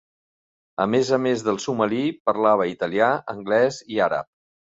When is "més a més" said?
0.93-1.43